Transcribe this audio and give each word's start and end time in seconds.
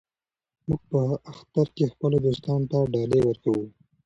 موږ 0.67 0.81
په 0.91 1.01
اختر 1.31 1.67
کې 1.75 1.91
خپلو 1.93 2.17
دوستانو 2.25 2.69
ته 2.71 2.79
ډالۍ 2.91 3.21
ورکوو. 3.25 3.65